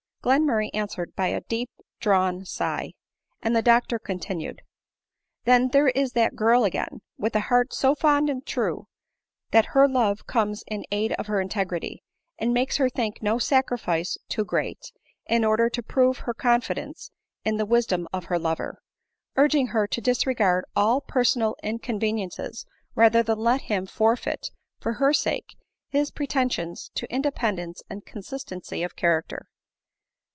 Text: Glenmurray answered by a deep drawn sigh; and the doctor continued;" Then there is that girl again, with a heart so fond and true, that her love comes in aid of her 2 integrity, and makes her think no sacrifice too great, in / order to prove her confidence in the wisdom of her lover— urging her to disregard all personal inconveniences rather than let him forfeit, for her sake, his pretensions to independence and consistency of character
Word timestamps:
Glenmurray 0.23 0.69
answered 0.75 1.15
by 1.15 1.29
a 1.29 1.41
deep 1.41 1.71
drawn 1.99 2.45
sigh; 2.45 2.91
and 3.41 3.55
the 3.55 3.63
doctor 3.63 3.97
continued;" 3.97 4.61
Then 5.45 5.69
there 5.69 5.87
is 5.87 6.11
that 6.13 6.35
girl 6.35 6.63
again, 6.63 7.01
with 7.17 7.35
a 7.35 7.39
heart 7.49 7.73
so 7.73 7.95
fond 7.95 8.29
and 8.29 8.45
true, 8.45 8.85
that 9.49 9.65
her 9.73 9.87
love 9.89 10.27
comes 10.27 10.63
in 10.67 10.85
aid 10.91 11.13
of 11.13 11.25
her 11.25 11.39
2 11.41 11.41
integrity, 11.41 12.03
and 12.37 12.53
makes 12.53 12.77
her 12.77 12.87
think 12.87 13.23
no 13.23 13.39
sacrifice 13.39 14.15
too 14.29 14.45
great, 14.45 14.91
in 15.25 15.43
/ 15.43 15.43
order 15.43 15.71
to 15.71 15.81
prove 15.81 16.19
her 16.19 16.35
confidence 16.35 17.09
in 17.43 17.57
the 17.57 17.65
wisdom 17.65 18.07
of 18.13 18.25
her 18.25 18.37
lover— 18.37 18.77
urging 19.37 19.67
her 19.69 19.87
to 19.87 20.01
disregard 20.01 20.65
all 20.75 21.01
personal 21.01 21.55
inconveniences 21.63 22.67
rather 22.93 23.23
than 23.23 23.39
let 23.39 23.61
him 23.61 23.87
forfeit, 23.87 24.51
for 24.79 24.93
her 24.93 25.13
sake, 25.13 25.57
his 25.89 26.11
pretensions 26.11 26.91
to 26.93 27.11
independence 27.11 27.81
and 27.89 28.05
consistency 28.05 28.83
of 28.83 28.95
character 28.95 29.47